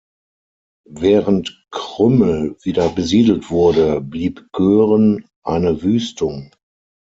Während 0.89 1.63
Krümmel 1.69 2.57
wieder 2.63 2.89
besiedelt 2.89 3.51
wurde, 3.51 4.01
blieb 4.01 4.47
Göhren 4.51 5.25
eine 5.43 5.83
Wüstung. 5.83 6.49